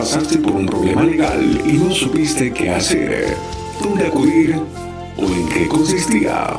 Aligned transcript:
¿Alguna 0.00 0.12
vez 0.12 0.16
pasaste 0.16 0.38
por 0.38 0.52
un 0.52 0.66
problema 0.66 1.02
legal 1.02 1.62
y 1.66 1.72
no 1.74 1.90
supiste 1.90 2.50
qué 2.52 2.70
hacer, 2.70 3.36
dónde 3.82 4.06
acudir 4.06 4.56
o 5.18 5.22
en 5.22 5.46
qué 5.48 5.68
consistía? 5.68 6.56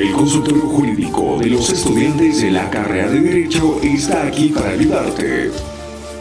El 0.00 0.12
consultorio 0.12 0.62
jurídico 0.62 1.38
de 1.40 1.46
los 1.46 1.70
estudiantes 1.70 2.40
de 2.40 2.52
la 2.52 2.70
carrera 2.70 3.10
de 3.10 3.20
Derecho 3.20 3.80
está 3.82 4.28
aquí 4.28 4.48
para 4.48 4.70
ayudarte. 4.70 5.50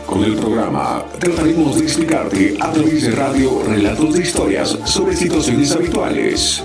Con 0.07 0.23
el 0.23 0.35
programa 0.35 1.05
trataremos 1.20 1.75
de 1.75 1.84
explicarte 1.84 2.57
a 2.59 2.71
través 2.71 3.03
de 3.03 3.12
radio 3.12 3.62
relatos 3.67 4.15
de 4.15 4.23
historias 4.23 4.79
sobre 4.85 5.15
situaciones 5.15 5.71
habituales. 5.73 6.63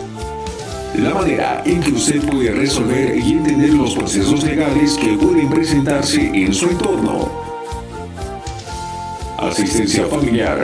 La 0.97 1.12
manera 1.12 1.62
en 1.66 1.83
que 1.83 1.92
usted 1.92 2.22
puede 2.30 2.50
resolver 2.50 3.19
y 3.19 3.33
entender 3.33 3.74
los 3.74 3.95
procesos 3.95 4.42
legales 4.42 4.95
que 4.95 5.19
pueden 5.19 5.50
presentarse 5.50 6.30
en 6.33 6.55
su 6.55 6.70
entorno. 6.70 7.44
Asistencia 9.54 10.04
familiar, 10.06 10.58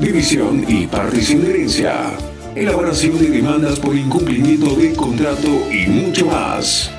división 0.00 0.64
y 0.66 0.88
partición 0.88 1.44
de 1.44 1.50
herencia, 1.50 2.10
elaboración 2.56 3.16
de 3.16 3.30
demandas 3.30 3.78
por 3.78 3.94
incumplimiento 3.94 4.74
de 4.74 4.92
contrato 4.92 5.48
y 5.70 5.86
mucho 5.86 6.26
más. 6.26 6.90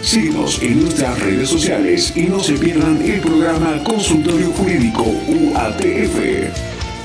Síguenos 0.00 0.62
en 0.62 0.80
nuestras 0.80 1.18
redes 1.20 1.50
sociales 1.50 2.10
y 2.16 2.22
no 2.22 2.40
se 2.40 2.54
pierdan 2.54 3.02
el 3.02 3.20
programa 3.20 3.84
Consultorio 3.84 4.50
Jurídico 4.52 5.02
UATF. 5.02 6.20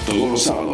Todos 0.08 0.32
los 0.32 0.42
sábados. 0.42 0.71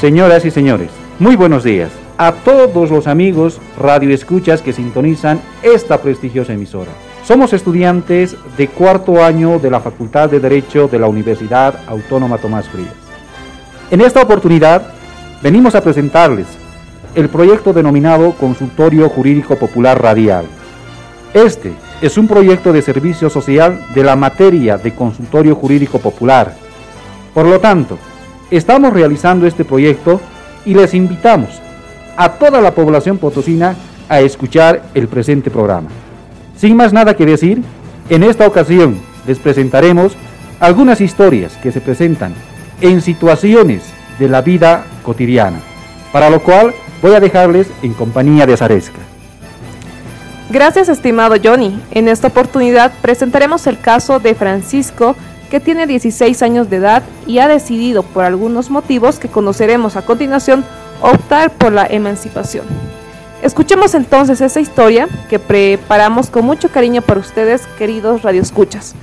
Señoras 0.00 0.46
y 0.46 0.50
señores, 0.50 0.88
muy 1.18 1.36
buenos 1.36 1.62
días 1.62 1.90
a 2.16 2.32
todos 2.32 2.90
los 2.90 3.06
amigos 3.06 3.60
radioescuchas 3.78 4.62
que 4.62 4.72
sintonizan 4.72 5.42
esta 5.62 6.00
prestigiosa 6.00 6.54
emisora. 6.54 6.90
Somos 7.22 7.52
estudiantes 7.52 8.34
de 8.56 8.68
cuarto 8.68 9.22
año 9.22 9.58
de 9.58 9.68
la 9.68 9.80
Facultad 9.80 10.30
de 10.30 10.40
Derecho 10.40 10.88
de 10.88 10.98
la 10.98 11.06
Universidad 11.06 11.80
Autónoma 11.86 12.38
Tomás 12.38 12.66
Frías. 12.70 12.94
En 13.90 14.00
esta 14.00 14.22
oportunidad 14.22 14.90
venimos 15.42 15.74
a 15.74 15.82
presentarles 15.82 16.46
el 17.14 17.28
proyecto 17.28 17.74
denominado 17.74 18.32
Consultorio 18.32 19.10
Jurídico 19.10 19.56
Popular 19.56 20.00
Radial. 20.00 20.46
Este 21.34 21.74
es 22.00 22.16
un 22.16 22.26
proyecto 22.26 22.72
de 22.72 22.80
servicio 22.80 23.28
social 23.28 23.84
de 23.94 24.02
la 24.02 24.16
materia 24.16 24.78
de 24.78 24.94
consultorio 24.94 25.54
jurídico 25.54 25.98
popular. 25.98 26.54
Por 27.34 27.44
lo 27.44 27.60
tanto, 27.60 27.98
estamos 28.50 28.92
realizando 28.92 29.46
este 29.46 29.64
proyecto 29.64 30.20
y 30.64 30.74
les 30.74 30.94
invitamos 30.94 31.50
a 32.16 32.32
toda 32.32 32.60
la 32.60 32.72
población 32.72 33.18
potosina 33.18 33.76
a 34.08 34.20
escuchar 34.20 34.82
el 34.94 35.08
presente 35.08 35.50
programa. 35.50 35.88
Sin 36.56 36.76
más 36.76 36.92
nada 36.92 37.14
que 37.14 37.24
decir, 37.24 37.62
en 38.08 38.22
esta 38.24 38.46
ocasión 38.46 38.98
les 39.26 39.38
presentaremos 39.38 40.16
algunas 40.58 41.00
historias 41.00 41.56
que 41.62 41.72
se 41.72 41.80
presentan 41.80 42.34
en 42.80 43.00
situaciones 43.00 43.82
de 44.18 44.28
la 44.28 44.42
vida 44.42 44.84
cotidiana, 45.02 45.60
para 46.12 46.28
lo 46.28 46.42
cual 46.42 46.74
voy 47.00 47.14
a 47.14 47.20
dejarles 47.20 47.68
en 47.82 47.94
compañía 47.94 48.46
de 48.46 48.56
Zaresca. 48.56 48.98
Gracias 50.50 50.88
estimado 50.88 51.36
Johnny. 51.42 51.80
En 51.92 52.08
esta 52.08 52.28
oportunidad 52.28 52.92
presentaremos 53.00 53.66
el 53.68 53.78
caso 53.78 54.18
de 54.18 54.34
Francisco 54.34 55.14
que 55.50 55.60
tiene 55.60 55.86
16 55.86 56.42
años 56.42 56.70
de 56.70 56.76
edad 56.76 57.02
y 57.26 57.40
ha 57.40 57.48
decidido 57.48 58.02
por 58.02 58.24
algunos 58.24 58.70
motivos 58.70 59.18
que 59.18 59.28
conoceremos 59.28 59.96
a 59.96 60.02
continuación 60.02 60.64
optar 61.02 61.50
por 61.50 61.72
la 61.72 61.86
emancipación. 61.86 62.64
Escuchemos 63.42 63.94
entonces 63.94 64.40
esa 64.40 64.60
historia 64.60 65.08
que 65.28 65.38
preparamos 65.38 66.30
con 66.30 66.44
mucho 66.44 66.68
cariño 66.68 67.02
para 67.02 67.20
ustedes, 67.20 67.66
queridos 67.78 68.22
radioescuchas. 68.22 68.94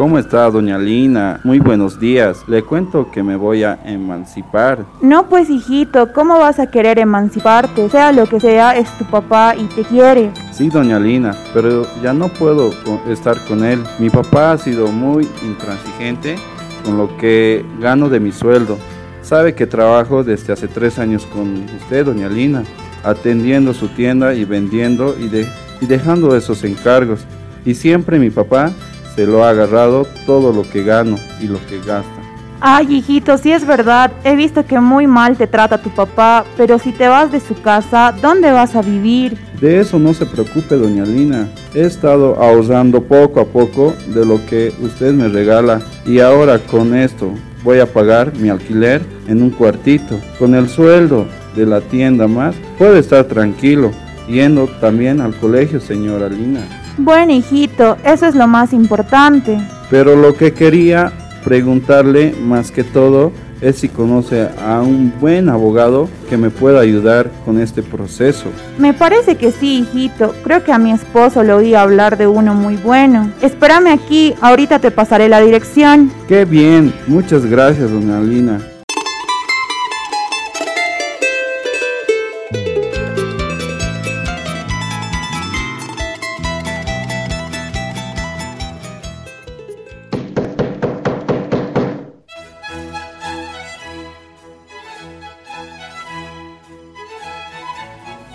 ¿Cómo 0.00 0.18
está, 0.18 0.50
doña 0.50 0.78
Lina? 0.78 1.40
Muy 1.44 1.58
buenos 1.58 2.00
días. 2.00 2.44
Le 2.48 2.62
cuento 2.62 3.10
que 3.10 3.22
me 3.22 3.36
voy 3.36 3.64
a 3.64 3.78
emancipar. 3.84 4.86
No, 5.02 5.28
pues 5.28 5.50
hijito, 5.50 6.14
¿cómo 6.14 6.38
vas 6.38 6.58
a 6.58 6.70
querer 6.70 6.98
emanciparte? 6.98 7.90
Sea 7.90 8.10
lo 8.10 8.24
que 8.24 8.40
sea, 8.40 8.78
es 8.78 8.88
tu 8.96 9.04
papá 9.04 9.54
y 9.54 9.64
te 9.64 9.82
quiere. 9.82 10.30
Sí, 10.52 10.70
doña 10.70 10.98
Lina, 10.98 11.36
pero 11.52 11.86
ya 12.02 12.14
no 12.14 12.28
puedo 12.28 12.70
estar 13.10 13.44
con 13.44 13.62
él. 13.62 13.82
Mi 13.98 14.08
papá 14.08 14.52
ha 14.52 14.56
sido 14.56 14.86
muy 14.86 15.28
intransigente 15.42 16.36
con 16.82 16.96
lo 16.96 17.14
que 17.18 17.62
gano 17.78 18.08
de 18.08 18.20
mi 18.20 18.32
sueldo. 18.32 18.78
Sabe 19.20 19.54
que 19.54 19.66
trabajo 19.66 20.24
desde 20.24 20.54
hace 20.54 20.66
tres 20.66 20.98
años 20.98 21.26
con 21.26 21.64
usted, 21.78 22.06
doña 22.06 22.30
Lina, 22.30 22.62
atendiendo 23.04 23.74
su 23.74 23.88
tienda 23.88 24.32
y 24.32 24.46
vendiendo 24.46 25.14
y, 25.20 25.28
de, 25.28 25.46
y 25.78 25.84
dejando 25.84 26.34
esos 26.34 26.64
encargos. 26.64 27.20
Y 27.66 27.74
siempre 27.74 28.18
mi 28.18 28.30
papá 28.30 28.72
se 29.14 29.26
lo 29.26 29.44
ha 29.44 29.50
agarrado 29.50 30.06
todo 30.26 30.52
lo 30.52 30.62
que 30.62 30.82
gano 30.82 31.16
y 31.40 31.46
lo 31.46 31.58
que 31.66 31.78
gasta. 31.78 32.20
Ay, 32.62 32.96
hijito, 32.96 33.38
sí 33.38 33.52
es 33.52 33.66
verdad. 33.66 34.12
He 34.22 34.36
visto 34.36 34.66
que 34.66 34.78
muy 34.80 35.06
mal 35.06 35.36
te 35.36 35.46
trata 35.46 35.80
tu 35.80 35.88
papá, 35.88 36.44
pero 36.58 36.78
si 36.78 36.92
te 36.92 37.08
vas 37.08 37.32
de 37.32 37.40
su 37.40 37.54
casa, 37.62 38.14
¿dónde 38.20 38.52
vas 38.52 38.76
a 38.76 38.82
vivir? 38.82 39.38
De 39.62 39.80
eso 39.80 39.98
no 39.98 40.12
se 40.12 40.26
preocupe, 40.26 40.76
doña 40.76 41.04
Lina. 41.04 41.48
He 41.74 41.82
estado 41.82 42.36
ahorrando 42.36 43.02
poco 43.02 43.40
a 43.40 43.46
poco 43.46 43.94
de 44.08 44.26
lo 44.26 44.44
que 44.44 44.74
usted 44.82 45.14
me 45.14 45.28
regala 45.28 45.80
y 46.04 46.20
ahora 46.20 46.58
con 46.58 46.94
esto 46.94 47.32
voy 47.62 47.78
a 47.78 47.86
pagar 47.86 48.36
mi 48.36 48.50
alquiler 48.50 49.02
en 49.26 49.42
un 49.42 49.50
cuartito. 49.50 50.20
Con 50.38 50.54
el 50.54 50.68
sueldo 50.68 51.26
de 51.56 51.64
la 51.64 51.80
tienda 51.80 52.28
más, 52.28 52.54
puedo 52.76 52.96
estar 52.96 53.24
tranquilo, 53.24 53.90
yendo 54.28 54.66
también 54.80 55.22
al 55.22 55.34
colegio, 55.34 55.80
señora 55.80 56.28
Lina. 56.28 56.60
Bueno, 56.98 57.32
hijito, 57.32 57.96
eso 58.04 58.26
es 58.26 58.34
lo 58.34 58.46
más 58.46 58.72
importante. 58.72 59.58
Pero 59.90 60.16
lo 60.16 60.36
que 60.36 60.52
quería 60.52 61.12
preguntarle 61.44 62.34
más 62.42 62.70
que 62.70 62.84
todo 62.84 63.32
es 63.60 63.76
si 63.76 63.88
conoce 63.88 64.48
a 64.64 64.80
un 64.80 65.12
buen 65.20 65.48
abogado 65.48 66.08
que 66.28 66.36
me 66.36 66.50
pueda 66.50 66.80
ayudar 66.80 67.30
con 67.44 67.60
este 67.60 67.82
proceso. 67.82 68.46
Me 68.78 68.94
parece 68.94 69.36
que 69.36 69.52
sí, 69.52 69.80
hijito. 69.80 70.34
Creo 70.42 70.64
que 70.64 70.72
a 70.72 70.78
mi 70.78 70.92
esposo 70.92 71.42
le 71.42 71.52
oí 71.52 71.74
hablar 71.74 72.16
de 72.16 72.26
uno 72.26 72.54
muy 72.54 72.76
bueno. 72.76 73.30
Espérame 73.42 73.88
aquí, 73.88 74.34
ahorita 74.40 74.78
te 74.78 74.90
pasaré 74.90 75.28
la 75.28 75.40
dirección. 75.40 76.10
Qué 76.28 76.44
bien, 76.44 76.92
muchas 77.06 77.44
gracias, 77.44 77.90
doña 77.90 78.20
Lina. 78.20 78.60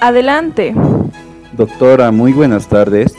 Adelante. 0.06 0.76
Doctora, 1.54 2.12
muy 2.12 2.32
buenas 2.32 2.68
tardes. 2.68 3.16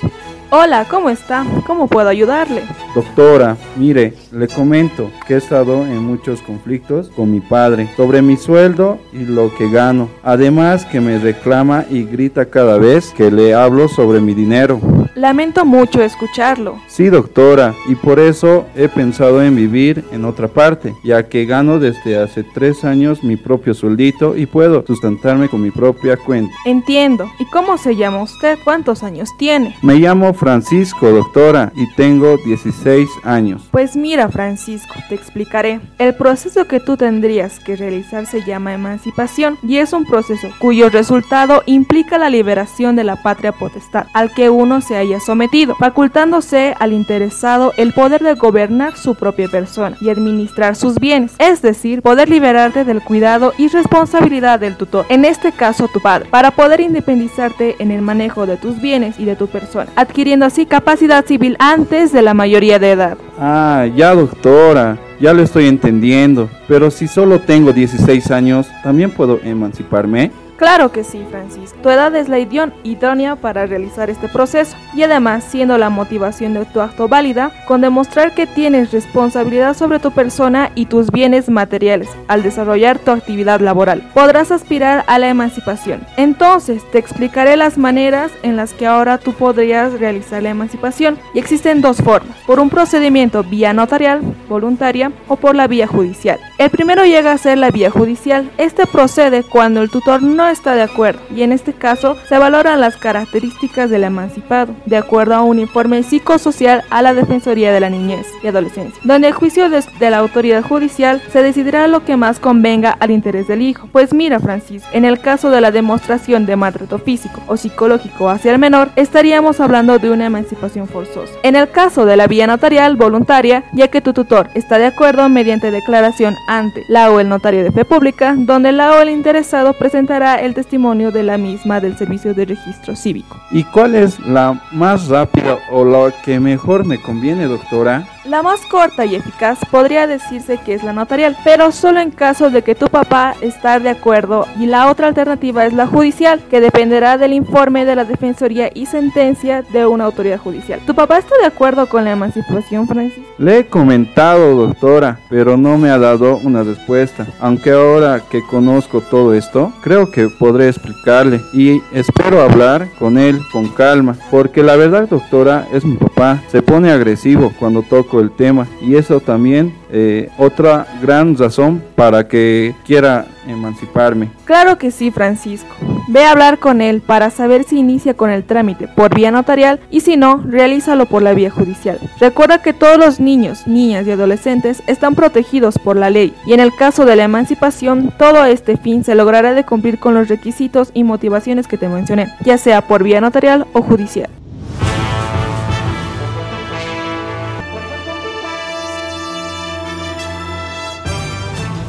Hola, 0.50 0.86
¿cómo 0.88 1.10
está? 1.10 1.44
¿Cómo 1.66 1.88
puedo 1.88 2.08
ayudarle? 2.08 2.62
Doctora, 2.94 3.56
mire, 3.74 4.14
le 4.30 4.46
comento 4.46 5.10
que 5.26 5.34
he 5.34 5.38
estado 5.38 5.84
en 5.84 6.00
muchos 6.04 6.42
conflictos 6.42 7.08
con 7.08 7.32
mi 7.32 7.40
padre 7.40 7.88
sobre 7.96 8.22
mi 8.22 8.36
sueldo 8.36 9.00
y 9.12 9.24
lo 9.24 9.52
que 9.56 9.68
gano. 9.68 10.08
Además 10.22 10.84
que 10.84 11.00
me 11.00 11.18
reclama 11.18 11.84
y 11.90 12.04
grita 12.04 12.44
cada 12.44 12.78
vez 12.78 13.12
que 13.16 13.32
le 13.32 13.52
hablo 13.52 13.88
sobre 13.88 14.20
mi 14.20 14.34
dinero. 14.34 14.80
Lamento 15.16 15.64
mucho 15.64 16.02
escucharlo. 16.02 16.78
Sí, 16.88 17.08
doctora, 17.08 17.74
y 17.88 17.94
por 17.94 18.20
eso 18.20 18.66
he 18.76 18.86
pensado 18.86 19.42
en 19.42 19.56
vivir 19.56 20.04
en 20.12 20.26
otra 20.26 20.46
parte, 20.46 20.94
ya 21.02 21.26
que 21.26 21.46
gano 21.46 21.78
desde 21.78 22.18
hace 22.18 22.44
tres 22.44 22.84
años 22.84 23.24
mi 23.24 23.36
propio 23.36 23.72
sueldito 23.72 24.36
y 24.36 24.44
puedo 24.44 24.84
sustentarme 24.86 25.48
con 25.48 25.62
mi 25.62 25.70
propia 25.70 26.18
cuenta. 26.18 26.54
Entiendo. 26.66 27.30
¿Y 27.38 27.46
cómo 27.46 27.78
se 27.78 27.96
llama 27.96 28.24
usted? 28.24 28.58
¿Cuántos 28.62 29.02
años 29.02 29.30
tiene? 29.38 29.74
Me 29.80 29.94
llamo 29.94 30.34
Francisco, 30.34 31.08
doctora, 31.08 31.72
y 31.74 31.90
tengo 31.94 32.36
16 32.44 33.08
años. 33.24 33.66
Pues 33.70 33.96
mira, 33.96 34.28
Francisco, 34.28 34.96
te 35.08 35.14
explicaré. 35.14 35.80
El 35.96 36.14
proceso 36.14 36.66
que 36.66 36.78
tú 36.78 36.98
tendrías 36.98 37.58
que 37.58 37.74
realizar 37.74 38.26
se 38.26 38.42
llama 38.42 38.74
emancipación 38.74 39.56
y 39.66 39.78
es 39.78 39.94
un 39.94 40.04
proceso 40.04 40.48
cuyo 40.58 40.90
resultado 40.90 41.62
implica 41.64 42.18
la 42.18 42.28
liberación 42.28 42.96
de 42.96 43.04
la 43.04 43.22
patria 43.22 43.52
potestad 43.52 44.08
al 44.12 44.34
que 44.34 44.50
uno 44.50 44.82
se 44.82 44.96
ha 44.96 45.05
sometido, 45.20 45.74
facultándose 45.76 46.74
al 46.78 46.92
interesado 46.92 47.72
el 47.76 47.92
poder 47.92 48.22
de 48.22 48.34
gobernar 48.34 48.96
su 48.96 49.14
propia 49.14 49.48
persona 49.48 49.96
y 50.00 50.10
administrar 50.10 50.76
sus 50.76 50.96
bienes, 50.98 51.34
es 51.38 51.62
decir, 51.62 52.02
poder 52.02 52.28
liberarte 52.28 52.84
del 52.84 53.02
cuidado 53.02 53.52
y 53.58 53.68
responsabilidad 53.68 54.60
del 54.60 54.76
tutor, 54.76 55.06
en 55.08 55.24
este 55.24 55.52
caso 55.52 55.88
tu 55.88 56.00
padre, 56.00 56.28
para 56.30 56.50
poder 56.50 56.80
independizarte 56.80 57.76
en 57.78 57.90
el 57.90 58.02
manejo 58.02 58.46
de 58.46 58.56
tus 58.56 58.80
bienes 58.80 59.18
y 59.18 59.24
de 59.24 59.36
tu 59.36 59.46
persona, 59.46 59.90
adquiriendo 59.96 60.46
así 60.46 60.66
capacidad 60.66 61.24
civil 61.24 61.56
antes 61.58 62.12
de 62.12 62.22
la 62.22 62.34
mayoría 62.34 62.78
de 62.78 62.92
edad. 62.92 63.18
Ah, 63.38 63.86
ya 63.94 64.14
doctora, 64.14 64.98
ya 65.20 65.32
lo 65.32 65.42
estoy 65.42 65.66
entendiendo, 65.66 66.48
pero 66.68 66.90
si 66.90 67.08
solo 67.08 67.40
tengo 67.40 67.72
16 67.72 68.30
años, 68.30 68.66
¿también 68.82 69.10
puedo 69.10 69.40
emanciparme? 69.42 70.30
Claro 70.56 70.90
que 70.90 71.04
sí, 71.04 71.22
Francisco. 71.30 71.76
Tu 71.82 71.90
edad 71.90 72.14
es 72.16 72.30
la 72.30 72.38
idónea 72.38 73.36
para 73.36 73.66
realizar 73.66 74.08
este 74.08 74.26
proceso 74.28 74.74
y 74.94 75.02
además 75.02 75.44
siendo 75.44 75.76
la 75.76 75.90
motivación 75.90 76.54
de 76.54 76.64
tu 76.64 76.80
acto 76.80 77.08
válida 77.08 77.50
con 77.66 77.82
demostrar 77.82 78.34
que 78.34 78.46
tienes 78.46 78.90
responsabilidad 78.90 79.76
sobre 79.76 79.98
tu 79.98 80.12
persona 80.12 80.70
y 80.74 80.86
tus 80.86 81.10
bienes 81.10 81.50
materiales 81.50 82.08
al 82.28 82.42
desarrollar 82.42 82.98
tu 82.98 83.10
actividad 83.10 83.60
laboral. 83.60 84.08
Podrás 84.14 84.50
aspirar 84.50 85.04
a 85.06 85.18
la 85.18 85.28
emancipación. 85.28 86.06
Entonces 86.16 86.82
te 86.90 86.98
explicaré 86.98 87.56
las 87.56 87.76
maneras 87.76 88.32
en 88.42 88.56
las 88.56 88.72
que 88.72 88.86
ahora 88.86 89.18
tú 89.18 89.34
podrías 89.34 90.00
realizar 90.00 90.42
la 90.42 90.50
emancipación 90.50 91.18
y 91.34 91.38
existen 91.38 91.82
dos 91.82 91.98
formas, 91.98 92.36
por 92.46 92.60
un 92.60 92.70
procedimiento 92.70 93.44
vía 93.44 93.74
notarial, 93.74 94.22
voluntaria 94.48 95.12
o 95.28 95.36
por 95.36 95.54
la 95.54 95.66
vía 95.66 95.86
judicial. 95.86 96.40
El 96.56 96.70
primero 96.70 97.04
llega 97.04 97.32
a 97.32 97.38
ser 97.38 97.58
la 97.58 97.70
vía 97.70 97.90
judicial. 97.90 98.50
Este 98.56 98.86
procede 98.86 99.42
cuando 99.42 99.82
el 99.82 99.90
tutor 99.90 100.22
no 100.22 100.45
está 100.50 100.74
de 100.74 100.82
acuerdo 100.82 101.20
y 101.34 101.42
en 101.42 101.52
este 101.52 101.72
caso 101.72 102.16
se 102.28 102.38
valoran 102.38 102.80
las 102.80 102.96
características 102.96 103.90
del 103.90 104.04
emancipado, 104.04 104.74
de 104.86 104.96
acuerdo 104.96 105.34
a 105.34 105.42
un 105.42 105.58
informe 105.58 106.02
psicosocial 106.02 106.84
a 106.90 107.02
la 107.02 107.14
Defensoría 107.14 107.72
de 107.72 107.80
la 107.80 107.90
Niñez 107.90 108.26
y 108.42 108.48
Adolescencia, 108.48 109.00
donde 109.04 109.28
el 109.28 109.34
juicio 109.34 109.68
de, 109.68 109.82
la 110.10 110.18
autoridad 110.18 110.62
judicial 110.62 111.22
se 111.32 111.42
decidirá 111.42 111.86
lo 111.88 112.04
que 112.04 112.16
más 112.16 112.38
convenga 112.38 112.90
al 112.90 113.10
interés 113.10 113.48
del 113.48 113.62
hijo. 113.62 113.88
Pues 113.92 114.12
mira, 114.12 114.40
Francisco, 114.40 114.88
en 114.92 115.04
el 115.04 115.20
caso 115.20 115.50
de 115.50 115.60
la 115.60 115.70
demostración 115.70 116.46
de 116.46 116.56
maltrato 116.56 116.98
físico 116.98 117.42
o 117.46 117.56
psicológico 117.56 118.30
hacia 118.30 118.52
el 118.52 118.58
menor, 118.58 118.90
estaríamos 118.96 119.60
hablando 119.60 119.98
de 119.98 120.10
una 120.10 120.26
emancipación 120.26 120.88
forzosa. 120.88 121.32
En 121.42 121.56
el 121.56 121.70
caso 121.70 122.06
de 122.06 122.16
la 122.16 122.26
vía 122.26 122.46
notarial 122.46 122.96
voluntaria, 122.96 123.64
ya 123.72 123.88
que 123.88 124.00
tu 124.00 124.12
tutor 124.12 124.48
está 124.54 124.78
de 124.78 124.86
acuerdo 124.86 125.28
mediante 125.28 125.70
declaración 125.70 126.34
ante 126.48 126.82
la 126.88 127.10
o 127.10 127.20
el 127.20 127.28
notario 127.28 127.64
de 127.64 127.72
fe 127.72 127.84
pública, 127.84 128.34
donde 128.36 128.72
la 128.72 128.92
o 128.92 129.00
el 129.00 129.10
interesado 129.10 129.72
presentará 129.72 130.35
el 130.40 130.54
testimonio 130.54 131.10
de 131.10 131.22
la 131.22 131.38
misma 131.38 131.80
del 131.80 131.96
Servicio 131.96 132.34
de 132.34 132.44
Registro 132.44 132.96
Cívico. 132.96 133.40
¿Y 133.50 133.64
cuál 133.64 133.94
es 133.94 134.18
la 134.20 134.60
más 134.72 135.08
rápida 135.08 135.58
o 135.70 135.84
la 135.84 136.12
que 136.24 136.40
mejor 136.40 136.84
me 136.84 137.00
conviene, 137.00 137.46
doctora? 137.46 138.06
La 138.28 138.42
más 138.42 138.60
corta 138.66 139.04
y 139.04 139.14
eficaz 139.14 139.58
podría 139.70 140.08
decirse 140.08 140.58
que 140.58 140.74
es 140.74 140.82
la 140.82 140.92
notarial, 140.92 141.36
pero 141.44 141.70
solo 141.70 142.00
en 142.00 142.10
caso 142.10 142.50
de 142.50 142.62
que 142.62 142.74
tu 142.74 142.88
papá 142.88 143.34
esté 143.40 143.78
de 143.80 143.90
acuerdo 143.90 144.46
y 144.58 144.66
la 144.66 144.90
otra 144.90 145.08
alternativa 145.08 145.64
es 145.66 145.72
la 145.72 145.86
judicial, 145.86 146.40
que 146.50 146.60
dependerá 146.60 147.18
del 147.18 147.32
informe 147.32 147.84
de 147.84 147.96
la 147.96 148.04
Defensoría 148.04 148.70
y 148.72 148.86
sentencia 148.86 149.62
de 149.62 149.86
una 149.86 150.04
autoridad 150.04 150.38
judicial. 150.38 150.80
¿Tu 150.86 150.94
papá 150.94 151.18
está 151.18 151.36
de 151.38 151.46
acuerdo 151.46 151.88
con 151.88 152.04
la 152.04 152.12
emancipación, 152.12 152.86
Francis? 152.86 153.24
Le 153.38 153.58
he 153.58 153.66
comentado, 153.66 154.54
doctora, 154.54 155.18
pero 155.28 155.56
no 155.56 155.78
me 155.78 155.90
ha 155.90 155.98
dado 155.98 156.38
una 156.44 156.62
respuesta. 156.62 157.26
Aunque 157.40 157.72
ahora 157.72 158.22
que 158.30 158.42
conozco 158.42 159.00
todo 159.00 159.34
esto, 159.34 159.72
creo 159.82 160.10
que 160.10 160.28
podré 160.28 160.68
explicarle 160.68 161.40
y 161.52 161.80
espero 161.92 162.40
hablar 162.40 162.88
con 162.98 163.18
él 163.18 163.40
con 163.52 163.68
calma, 163.68 164.16
porque 164.30 164.62
la 164.62 164.76
verdad, 164.76 165.08
doctora, 165.08 165.66
es 165.72 165.84
mi 165.84 165.96
papá. 165.96 166.42
Se 166.48 166.62
pone 166.62 166.90
agresivo 166.90 167.52
cuando 167.58 167.82
toco 167.82 168.15
el 168.20 168.30
tema 168.30 168.66
y 168.80 168.96
eso 168.96 169.20
también 169.20 169.74
eh, 169.90 170.30
otra 170.38 170.86
gran 171.00 171.36
razón 171.36 171.82
para 171.94 172.26
que 172.26 172.74
quiera 172.84 173.26
emanciparme. 173.46 174.30
Claro 174.44 174.78
que 174.78 174.90
sí, 174.90 175.10
Francisco. 175.10 175.74
Ve 176.08 176.24
a 176.24 176.32
hablar 176.32 176.58
con 176.58 176.80
él 176.80 177.00
para 177.00 177.30
saber 177.30 177.64
si 177.64 177.78
inicia 177.78 178.14
con 178.14 178.30
el 178.30 178.44
trámite 178.44 178.88
por 178.88 179.14
vía 179.14 179.30
notarial 179.30 179.80
y 179.90 180.00
si 180.00 180.16
no, 180.16 180.42
realízalo 180.44 181.06
por 181.06 181.22
la 181.22 181.34
vía 181.34 181.50
judicial. 181.50 181.98
Recuerda 182.20 182.62
que 182.62 182.72
todos 182.72 182.98
los 182.98 183.20
niños, 183.20 183.66
niñas 183.66 184.06
y 184.06 184.12
adolescentes 184.12 184.82
están 184.86 185.14
protegidos 185.14 185.78
por 185.78 185.96
la 185.96 186.10
ley 186.10 186.34
y 186.46 186.52
en 186.52 186.60
el 186.60 186.74
caso 186.74 187.04
de 187.04 187.16
la 187.16 187.24
emancipación, 187.24 188.12
todo 188.18 188.44
este 188.44 188.76
fin 188.76 189.04
se 189.04 189.14
logrará 189.14 189.54
de 189.54 189.64
cumplir 189.64 189.98
con 189.98 190.14
los 190.14 190.28
requisitos 190.28 190.90
y 190.94 191.04
motivaciones 191.04 191.66
que 191.66 191.78
te 191.78 191.88
mencioné, 191.88 192.32
ya 192.44 192.58
sea 192.58 192.86
por 192.86 193.02
vía 193.02 193.20
notarial 193.20 193.66
o 193.72 193.82
judicial. 193.82 194.30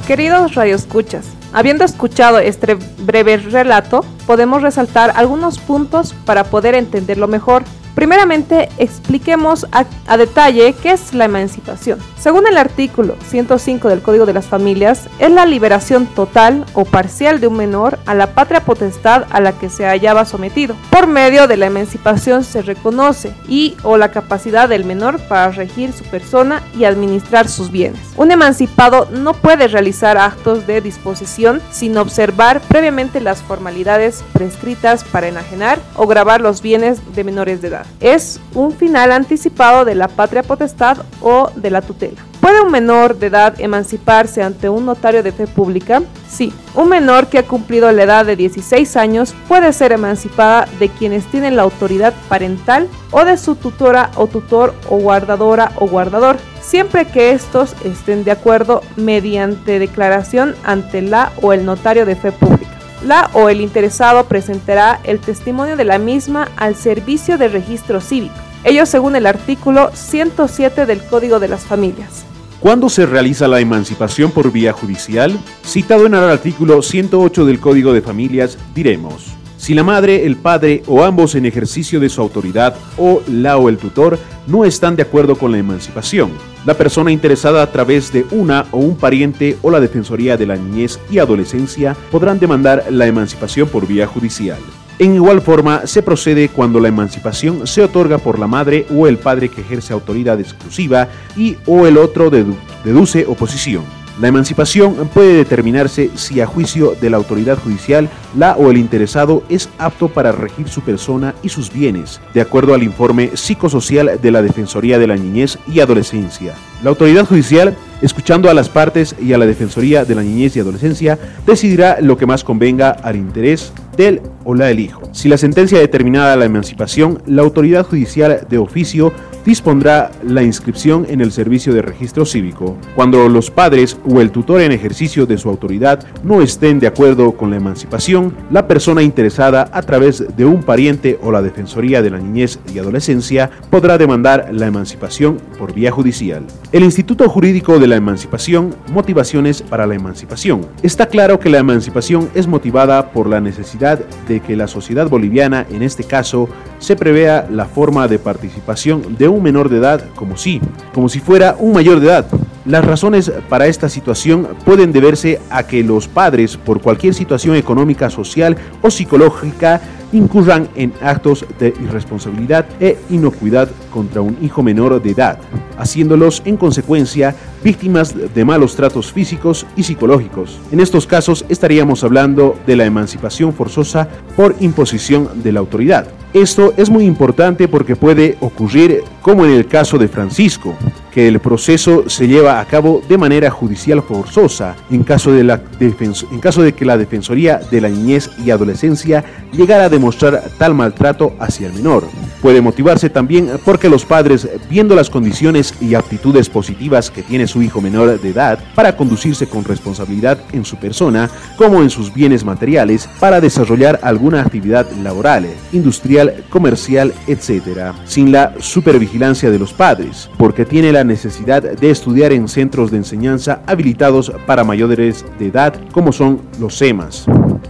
Queridos 0.08 0.56
radioescuchas, 0.56 1.26
habiendo 1.52 1.84
escuchado 1.84 2.40
este 2.40 2.76
breve 3.00 3.36
relato, 3.36 4.06
podemos 4.26 4.62
resaltar 4.62 5.12
algunos 5.18 5.60
puntos 5.60 6.14
para 6.26 6.46
poder 6.46 6.76
entenderlo 6.76 7.28
mejor 7.28 7.66
Primeramente, 7.98 8.70
expliquemos 8.78 9.66
a, 9.72 10.18
detalle 10.18 10.76
qué 10.84 10.92
es 10.92 11.16
la 11.16 11.26
emancipación. 11.26 11.98
Según 12.20 12.46
el 12.46 12.56
artículo 12.56 13.16
105 13.28 13.90
del 13.90 14.04
Código 14.04 14.28
de 14.28 14.34
las 14.34 14.46
Familias, 14.46 15.10
es 15.18 15.32
la 15.32 15.48
liberación 15.48 16.06
total 16.06 16.64
o 16.76 16.86
parcial 16.86 17.40
de 17.40 17.48
un 17.48 17.58
menor 17.58 17.98
a 18.06 18.14
la 18.14 18.36
patria 18.36 18.60
potestad 18.60 19.26
a 19.32 19.42
la 19.42 19.54
que 19.54 19.72
se 19.72 19.88
hallaba 19.88 20.26
sometido. 20.26 20.76
Por 20.92 21.08
medio 21.08 21.48
de 21.48 21.58
la 21.58 21.66
emancipación 21.66 22.44
se 22.44 22.62
reconoce 22.62 23.34
y 23.48 23.76
o 23.82 23.98
la 23.98 24.12
capacidad 24.12 24.70
del 24.70 24.86
menor 24.86 25.20
para 25.22 25.50
regir 25.50 25.92
su 25.92 26.04
persona 26.04 26.62
y 26.78 26.84
administrar 26.84 27.48
sus 27.48 27.72
bienes. 27.72 28.00
Un 28.16 28.30
emancipado 28.30 29.10
no 29.12 29.34
puede 29.34 29.68
realizar 29.68 30.20
actos 30.20 30.68
de 30.68 30.82
disposición 30.82 31.64
sin 31.72 31.98
observar 31.98 32.62
previamente 32.62 33.22
las 33.22 33.42
formalidades 33.42 34.24
prescritas 34.34 35.04
para 35.04 35.30
enajenar 35.30 35.80
o 35.96 36.06
grabar 36.06 36.42
los 36.42 36.62
bienes 36.62 37.00
de 37.16 37.24
menores 37.24 37.60
de 37.60 37.70
edad 37.70 37.87
es 38.00 38.40
un 38.54 38.72
final 38.72 39.12
anticipado 39.12 39.86
de 39.86 39.96
la 39.96 40.08
patria 40.08 40.44
potestad 40.44 40.98
o 41.22 41.52
de 41.56 41.72
la 41.72 41.82
tutela. 41.82 42.28
¿Puede 42.42 42.62
un 42.62 42.72
menor 42.72 43.18
de 43.18 43.28
edad 43.28 43.60
emanciparse 43.60 44.42
ante 44.42 44.70
un 44.70 44.86
notario 44.86 45.22
de 45.22 45.32
fe 45.32 45.48
pública? 45.48 46.02
Sí, 46.30 46.54
un 46.76 46.88
menor 46.88 47.28
que 47.28 47.40
ha 47.40 47.44
cumplido 47.44 47.92
la 47.92 48.04
edad 48.04 48.26
de 48.26 48.36
16 48.36 48.96
años 48.96 49.36
puede 49.48 49.74
ser 49.74 49.92
emancipada 49.92 50.68
de 50.80 50.88
quienes 50.88 51.26
tienen 51.26 51.56
la 51.56 51.64
autoridad 51.64 52.14
parental 52.30 52.88
o 53.12 53.26
de 53.26 53.38
su 53.38 53.56
tutora 53.56 54.12
o 54.16 54.28
tutor 54.28 54.74
o 54.90 54.98
guardadora 54.98 55.72
o 55.76 55.88
guardador, 55.88 56.38
siempre 56.62 57.06
que 57.06 57.32
estos 57.32 57.76
estén 57.84 58.24
de 58.24 58.32
acuerdo 58.32 58.82
mediante 58.96 59.80
declaración 59.80 60.56
ante 60.64 61.02
la 61.02 61.32
o 61.42 61.54
el 61.54 61.66
notario 61.66 62.06
de 62.06 62.16
fe 62.16 62.32
pública 62.32 62.77
la 63.06 63.30
o 63.34 63.50
el 63.50 63.62
interesado 63.62 64.26
presentará 64.26 65.00
el 65.04 65.20
testimonio 65.20 65.76
de 65.76 65.86
la 65.86 65.98
misma 65.98 66.50
al 66.56 66.76
servicio 66.76 67.38
de 67.38 67.48
registro 67.48 68.02
cívico, 68.02 68.36
ello 68.64 68.86
según 68.86 69.16
el 69.16 69.26
artículo 69.26 69.92
107 69.94 70.86
del 70.86 71.04
Código 71.04 71.40
de 71.40 71.48
las 71.48 71.66
Familias. 71.66 72.26
¿Cuándo 72.60 72.90
se 72.90 73.06
realiza 73.06 73.48
la 73.48 73.60
emancipación 73.60 74.32
por 74.32 74.52
vía 74.52 74.74
judicial? 74.74 75.38
Citado 75.64 76.08
en 76.08 76.16
el 76.16 76.24
artículo 76.24 76.82
108 76.82 77.46
del 77.46 77.60
Código 77.60 77.94
de 77.94 78.02
Familias, 78.02 78.58
diremos, 78.74 79.28
si 79.68 79.74
la 79.74 79.84
madre, 79.84 80.26
el 80.26 80.38
padre 80.38 80.82
o 80.88 81.04
ambos 81.04 81.36
en 81.36 81.46
ejercicio 81.46 82.00
de 82.00 82.08
su 82.08 82.22
autoridad 82.22 82.78
o 82.98 83.22
la 83.28 83.58
o 83.58 83.68
el 83.68 83.78
tutor 83.78 84.18
no 84.48 84.64
están 84.64 84.96
de 84.96 85.02
acuerdo 85.02 85.36
con 85.36 85.52
la 85.52 85.58
emancipación, 85.58 86.32
la 86.66 86.76
persona 86.76 87.12
interesada 87.12 87.62
a 87.62 87.70
través 87.70 88.14
de 88.14 88.26
una 88.32 88.66
o 88.72 88.78
un 88.78 88.96
pariente 88.96 89.58
o 89.62 89.70
la 89.70 89.82
Defensoría 89.82 90.38
de 90.38 90.46
la 90.46 90.56
Niñez 90.56 91.02
y 91.12 91.20
Adolescencia 91.20 91.98
podrán 92.12 92.40
demandar 92.40 92.86
la 92.92 93.08
emancipación 93.08 93.68
por 93.68 93.86
vía 93.86 94.08
judicial. 94.08 94.60
En 95.00 95.16
igual 95.16 95.42
forma, 95.42 95.86
se 95.86 96.02
procede 96.02 96.48
cuando 96.48 96.80
la 96.80 96.88
emancipación 96.88 97.68
se 97.68 97.84
otorga 97.84 98.20
por 98.20 98.40
la 98.40 98.48
madre 98.48 98.86
o 98.96 99.06
el 99.06 99.18
padre 99.18 99.50
que 99.50 99.60
ejerce 99.60 99.92
autoridad 99.92 100.40
exclusiva 100.40 101.10
y 101.36 101.58
o 101.66 101.86
el 101.86 101.98
otro 101.98 102.30
deduce 102.30 103.26
oposición. 103.26 103.84
La 104.20 104.30
emancipación 104.30 104.96
puede 105.14 105.36
determinarse 105.36 106.10
si 106.16 106.42
a 106.42 106.48
juicio 106.48 106.96
de 107.00 107.12
la 107.12 107.18
autoridad 107.18 107.56
judicial 107.60 108.10
la 108.36 108.54
o 108.58 108.72
el 108.72 108.78
interesado 108.78 109.44
es 109.48 109.70
apto 109.78 110.08
para 110.08 110.32
regir 110.32 110.68
su 110.70 110.82
persona 110.82 111.36
y 111.44 111.50
sus 111.50 111.72
bienes, 111.72 112.20
de 112.34 112.42
acuerdo 112.42 112.74
al 112.74 112.82
informe 112.82 113.32
psicosocial 113.36 114.20
de 114.20 114.32
la 114.32 114.42
Defensoría 114.42 114.98
de 114.98 115.06
la 115.06 115.16
Niñez 115.16 115.60
y 115.68 115.82
Adolescencia. 115.82 116.56
La 116.84 116.90
autoridad 116.90 117.26
judicial, 117.26 117.76
escuchando 118.02 118.50
a 118.50 118.56
las 118.56 118.70
partes 118.70 119.16
y 119.22 119.34
a 119.34 119.38
la 119.38 119.46
Defensoría 119.46 120.04
de 120.04 120.16
la 120.16 120.24
Niñez 120.24 120.56
y 120.56 120.62
Adolescencia, 120.62 121.20
decidirá 121.46 121.98
lo 122.02 122.18
que 122.18 122.26
más 122.26 122.44
convenga 122.44 122.90
al 122.90 123.18
interés 123.18 123.72
del 123.98 124.22
o 124.44 124.56
la 124.56 124.66
del 124.68 124.80
hijo. 124.80 125.02
Si 125.12 125.30
la 125.30 125.38
sentencia 125.38 125.80
determinada 125.80 126.36
la 126.36 126.46
emancipación, 126.46 127.22
la 127.26 127.42
autoridad 127.42 127.86
judicial 127.86 128.48
de 128.50 128.58
oficio 128.58 129.14
dispondrá 129.48 130.12
la 130.24 130.44
inscripción 130.44 131.06
en 131.08 131.22
el 131.22 131.32
servicio 131.32 131.74
de 131.74 131.82
registro 131.82 132.26
cívico. 132.26 132.78
Cuando 132.96 133.30
los 133.30 133.50
padres 133.50 133.98
o 134.06 134.20
el 134.20 134.30
tutor 134.30 134.60
en 134.60 134.74
ejercicio 134.74 135.26
de 135.26 135.38
su 135.38 135.48
autoridad 135.48 136.06
no 136.22 136.42
estén 136.42 136.82
de 136.82 136.88
acuerdo 136.88 137.32
con 137.32 137.50
la 137.50 137.56
emancipación, 137.56 138.36
la 138.52 138.68
persona 138.68 139.04
interesada 139.04 139.70
a 139.72 139.82
través 139.84 140.36
de 140.36 140.44
un 140.44 140.64
pariente 140.64 141.18
o 141.24 141.32
la 141.32 141.42
Defensoría 141.42 142.02
de 142.02 142.10
la 142.10 142.18
Niñez 142.18 142.60
y 142.74 142.80
Adolescencia 142.80 143.50
podrá 143.70 143.98
demandar 143.98 144.50
la 144.52 144.68
emancipación 144.68 145.38
por 145.58 145.74
vía 145.74 145.92
judicial. 145.92 146.44
El 146.74 146.84
Instituto 146.84 147.30
Jurídico 147.30 147.80
de 147.80 147.88
la 147.88 147.96
Emancipación, 147.96 148.76
Motivaciones 148.92 149.62
para 149.62 149.88
la 149.88 149.96
Emancipación. 149.96 150.68
Está 150.84 151.06
claro 151.06 151.40
que 151.40 151.50
la 151.50 151.60
emancipación 151.60 152.30
es 152.36 152.48
motivada 152.48 153.12
por 153.12 153.30
la 153.30 153.40
necesidad 153.40 154.00
de 154.28 154.42
que 154.42 154.58
la 154.58 154.68
sociedad 154.68 155.08
boliviana, 155.08 155.66
en 155.72 155.84
este 155.84 156.04
caso, 156.04 156.50
se 156.80 156.96
prevea 156.96 157.48
la 157.50 157.66
forma 157.66 158.08
de 158.08 158.20
participación 158.20 159.18
de 159.18 159.28
un 159.28 159.42
menor 159.44 159.70
de 159.70 159.78
edad 159.78 160.04
como 160.16 160.38
si, 160.38 160.62
como 160.94 161.10
si 161.10 161.20
fuera 161.20 161.56
un 161.60 161.74
mayor 161.74 162.00
de 162.00 162.08
edad. 162.08 162.28
Las 162.66 162.84
razones 162.84 163.32
para 163.48 163.68
esta 163.68 163.88
situación 163.88 164.48
pueden 164.66 164.92
deberse 164.92 165.40
a 165.50 165.64
que 165.64 165.84
los 165.84 166.08
padres, 166.08 166.58
por 166.58 166.82
cualquier 166.82 167.14
situación 167.14 167.56
económica, 167.56 168.10
social 168.10 168.58
o 168.82 168.92
psicológica, 168.92 169.82
incurran 170.12 170.70
en 170.76 170.94
actos 171.02 171.46
de 171.60 171.74
irresponsabilidad 171.82 172.66
e 172.80 172.98
inocuidad 173.10 173.70
contra 173.92 174.22
un 174.22 174.38
hijo 174.42 174.64
menor 174.64 175.02
de 175.02 175.12
edad, 175.12 175.40
haciéndolos 175.78 176.42
en 176.46 176.58
consecuencia 176.58 177.36
víctimas 177.64 178.16
de 178.34 178.46
malos 178.46 178.76
tratos 178.76 179.12
físicos 179.12 179.66
y 179.76 179.84
psicológicos. 179.84 180.60
En 180.72 180.80
estos 180.80 181.08
casos 181.08 181.46
estaríamos 181.50 182.04
hablando 182.04 182.58
de 182.66 182.76
la 182.76 182.86
emancipación 182.86 183.54
forzosa 183.54 184.08
por 184.36 184.56
imposición 184.60 185.30
de 185.44 185.52
la 185.52 185.60
autoridad. 185.60 186.08
Esto 186.34 186.74
es 186.78 186.90
muy 186.90 187.06
importante 187.06 187.68
porque 187.68 187.96
puede 187.96 188.38
ocurrir 188.42 189.04
como 189.22 189.46
en 189.46 189.52
el 189.52 189.68
caso 189.68 189.98
de 189.98 190.08
Francisco, 190.08 190.76
que 191.18 191.28
el 191.28 191.40
proceso 191.40 192.08
se 192.12 192.28
lleva 192.28 192.60
a 192.60 192.66
cabo 192.66 193.02
de 193.10 193.18
manera 193.18 193.50
judicial 193.50 194.04
forzosa 194.04 194.76
en 194.92 195.04
caso 195.04 195.32
de, 195.32 195.44
la 195.44 195.60
en 195.80 196.40
caso 196.40 196.62
de 196.62 196.76
que 196.76 196.86
la 196.86 196.96
Defensoría 196.96 197.60
de 197.72 197.82
la 197.82 197.90
Niñez 197.90 198.30
y 198.46 198.52
Adolescencia 198.52 199.24
llegara 199.52 199.86
a 199.86 199.90
demostrar 199.90 200.44
tal 200.60 200.76
maltrato 200.76 201.34
hacia 201.40 201.66
el 201.66 201.74
menor. 201.74 202.08
Puede 202.40 202.62
motivarse 202.62 203.10
también 203.10 203.50
porque 203.66 203.90
los 203.90 204.06
padres, 204.06 204.48
viendo 204.70 204.94
las 204.94 205.10
condiciones 205.10 205.74
y 205.82 205.96
aptitudes 205.96 206.50
positivas 206.50 207.10
que 207.10 207.24
tiene 207.24 207.48
su 207.48 207.64
hijo 207.64 207.82
menor 207.82 208.22
de 208.22 208.30
edad 208.30 208.60
para 208.76 208.96
conducirse 208.96 209.48
con 209.48 209.64
responsabilidad 209.64 210.38
en 210.54 210.66
su 210.66 210.76
persona 210.78 211.32
como 211.56 211.82
en 211.82 211.90
sus 211.90 212.14
bienes 212.14 212.46
materiales 212.46 213.10
para 213.20 213.42
desarrollar 213.42 214.00
alguna 214.04 214.42
actividad 214.42 214.88
laboral, 215.02 215.48
industrial, 215.74 216.44
comercial, 216.52 217.12
etc., 217.26 217.94
sin 218.06 218.32
la 218.32 218.54
supervigilancia 218.60 219.50
de 219.50 219.58
los 219.58 219.74
padres, 219.74 220.30
porque 220.38 220.64
tiene 220.64 220.92
la 220.92 221.07
necesidad 221.08 221.64
de 221.64 221.90
estudiar 221.90 222.32
en 222.34 222.48
centros 222.48 222.92
de 222.92 222.98
enseñanza 222.98 223.62
habilitados 223.66 224.32
para 224.46 224.64
mayores 224.64 225.26
de 225.40 225.48
edad 225.48 225.74
como 225.92 226.12
son 226.12 226.42
los 226.60 226.78
SEMAS. 226.78 227.26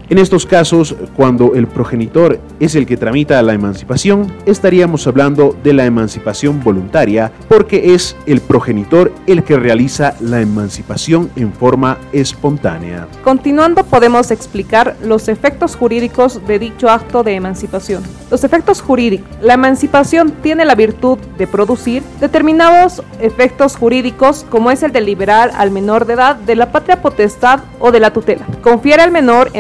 En 0.10 0.20
estos 0.20 0.46
casos, 0.46 0.96
cuando 1.18 1.54
el 1.56 1.68
progenitor 1.68 2.40
es 2.62 2.76
el 2.76 2.86
que 2.86 2.96
tramita 2.96 3.42
la 3.42 3.54
emancipación, 3.54 4.34
estaríamos 4.46 5.06
hablando 5.06 5.54
de 5.64 5.74
la 5.74 5.86
emancipación 5.86 6.64
voluntaria 6.64 7.34
porque 7.50 7.94
es 7.94 8.16
el 8.26 8.40
progenitor 8.40 9.12
el 9.28 9.44
que 9.44 9.58
realiza 9.58 10.16
la 10.22 10.40
emancipación 10.40 11.30
en 11.36 11.52
forma 11.52 11.98
espontánea. 12.14 13.06
Continuando 13.22 13.84
podemos 13.84 14.32
explicar 14.32 14.96
los 15.04 15.28
efectos 15.28 15.76
jurídicos 15.76 16.40
de 16.48 16.58
dicho 16.58 16.90
acto 16.90 17.22
de 17.22 17.34
emancipación. 17.34 18.02
Los 18.32 18.46
efectos 18.46 18.82
jurídicos. 18.82 19.28
La 19.42 19.56
emancipación 19.56 20.32
tiene 20.42 20.64
la 20.64 20.76
virtud 20.76 21.18
de 21.38 21.48
producir 21.48 22.02
determinados 22.22 23.04
efectos 23.20 23.76
jurídicos 23.76 24.46
como 24.50 24.72
es 24.72 24.84
el 24.84 24.94
de 24.94 25.02
liberar 25.02 25.52
al 25.58 25.70
menor 25.70 26.06
de 26.06 26.14
edad 26.14 26.38
de 26.38 26.56
la 26.56 26.72
patria 26.72 27.02
potestad 27.02 27.60
o 27.80 27.92
de 27.92 28.00
la 28.00 28.14
tutela. 28.14 28.46
Confiere 28.62 29.02
al 29.02 29.12
menor 29.12 29.52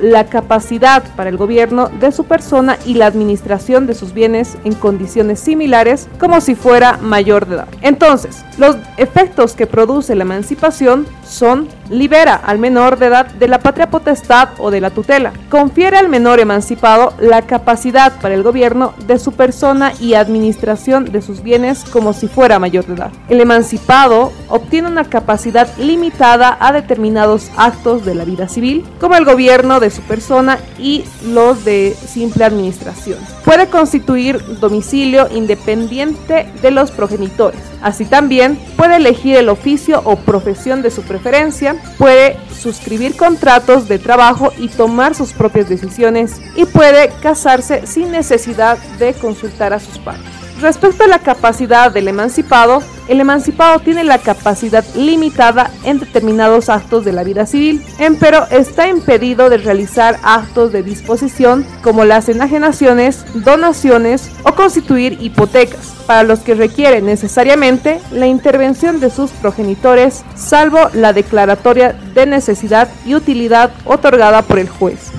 la 0.00 0.26
capacidad 0.26 1.02
para 1.16 1.30
el 1.30 1.36
gobierno 1.36 1.88
de 1.88 2.12
su 2.12 2.24
persona 2.24 2.78
y 2.84 2.94
la 2.94 3.06
administración 3.06 3.86
de 3.86 3.94
sus 3.94 4.12
bienes 4.12 4.58
en 4.64 4.74
condiciones 4.74 5.40
similares 5.40 6.08
como 6.18 6.40
si 6.40 6.54
fuera 6.54 6.98
mayor 6.98 7.46
de 7.46 7.56
edad. 7.56 7.68
Entonces, 7.80 8.44
los 8.58 8.76
efectos 8.96 9.54
que 9.54 9.66
produce 9.66 10.14
la 10.14 10.24
emancipación 10.24 11.06
son 11.26 11.68
libera 11.90 12.34
al 12.34 12.58
menor 12.58 12.98
de 12.98 13.06
edad 13.06 13.26
de 13.26 13.48
la 13.48 13.58
patria 13.58 13.90
potestad 13.90 14.50
o 14.58 14.70
de 14.70 14.80
la 14.80 14.90
tutela, 14.90 15.32
confiere 15.48 15.96
al 15.96 16.08
menor 16.08 16.40
emancipado 16.40 17.14
la 17.18 17.42
capacidad 17.42 18.12
para 18.20 18.34
el 18.34 18.42
gobierno 18.42 18.94
de 19.06 19.18
su 19.18 19.32
persona 19.32 19.92
y 20.00 20.14
administración 20.14 21.06
de 21.06 21.22
sus 21.22 21.42
bienes 21.42 21.84
como 21.84 22.12
si 22.12 22.28
fuera 22.28 22.58
mayor 22.58 22.86
de 22.86 22.94
edad. 22.94 23.12
El 23.28 23.40
emancipado 23.40 24.32
obtiene 24.48 24.88
una 24.88 25.04
capacidad 25.04 25.68
limitada 25.78 26.56
a 26.60 26.72
determinados 26.72 27.50
actos 27.56 28.04
de 28.04 28.14
la 28.14 28.24
vida 28.24 28.48
civil, 28.48 28.84
como 29.00 29.16
el 29.16 29.24
gobierno 29.24 29.53
de 29.62 29.90
su 29.90 30.02
persona 30.02 30.58
y 30.80 31.04
los 31.26 31.64
de 31.64 31.96
simple 32.08 32.44
administración. 32.44 33.18
Puede 33.44 33.68
constituir 33.68 34.42
domicilio 34.58 35.28
independiente 35.30 36.50
de 36.60 36.70
los 36.72 36.90
progenitores. 36.90 37.60
Así 37.80 38.04
también 38.04 38.58
puede 38.76 38.96
elegir 38.96 39.36
el 39.36 39.48
oficio 39.48 40.02
o 40.04 40.16
profesión 40.16 40.82
de 40.82 40.90
su 40.90 41.02
preferencia, 41.02 41.76
puede 41.98 42.36
suscribir 42.52 43.16
contratos 43.16 43.86
de 43.86 44.00
trabajo 44.00 44.52
y 44.58 44.68
tomar 44.68 45.14
sus 45.14 45.32
propias 45.32 45.68
decisiones 45.68 46.40
y 46.56 46.64
puede 46.64 47.10
casarse 47.22 47.86
sin 47.86 48.10
necesidad 48.10 48.76
de 48.98 49.14
consultar 49.14 49.72
a 49.72 49.78
sus 49.78 49.98
padres. 49.98 50.43
Respecto 50.60 51.04
a 51.04 51.08
la 51.08 51.18
capacidad 51.18 51.90
del 51.90 52.08
emancipado, 52.08 52.82
el 53.08 53.20
emancipado 53.20 53.80
tiene 53.80 54.04
la 54.04 54.18
capacidad 54.18 54.84
limitada 54.94 55.70
en 55.82 55.98
determinados 55.98 56.68
actos 56.68 57.04
de 57.04 57.12
la 57.12 57.24
vida 57.24 57.44
civil, 57.44 57.84
pero 58.20 58.46
está 58.50 58.88
impedido 58.88 59.50
de 59.50 59.58
realizar 59.58 60.18
actos 60.22 60.72
de 60.72 60.82
disposición 60.82 61.66
como 61.82 62.04
las 62.04 62.28
enajenaciones, 62.28 63.24
donaciones 63.34 64.30
o 64.44 64.54
constituir 64.54 65.18
hipotecas, 65.20 65.92
para 66.06 66.22
los 66.22 66.40
que 66.40 66.54
requiere 66.54 67.02
necesariamente 67.02 68.00
la 68.10 68.26
intervención 68.26 69.00
de 69.00 69.10
sus 69.10 69.32
progenitores, 69.32 70.24
salvo 70.34 70.88
la 70.94 71.12
declaratoria 71.12 71.92
de 72.14 72.26
necesidad 72.26 72.88
y 73.04 73.14
utilidad 73.14 73.70
otorgada 73.84 74.42
por 74.42 74.58
el 74.58 74.68
juez. 74.68 75.10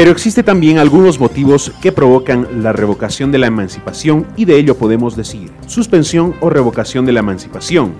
Pero 0.00 0.12
existe 0.12 0.42
también 0.42 0.78
algunos 0.78 1.20
motivos 1.20 1.72
que 1.82 1.92
provocan 1.92 2.62
la 2.62 2.72
revocación 2.72 3.30
de 3.32 3.36
la 3.36 3.48
emancipación 3.48 4.26
y 4.34 4.46
de 4.46 4.56
ello 4.56 4.74
podemos 4.74 5.14
decir 5.14 5.50
suspensión 5.66 6.34
o 6.40 6.48
revocación 6.48 7.04
de 7.04 7.12
la 7.12 7.20
emancipación, 7.20 7.92